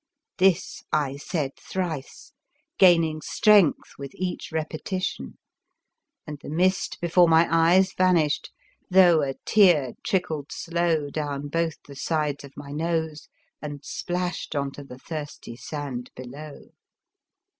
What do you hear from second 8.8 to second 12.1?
though a tear trickled slow down both the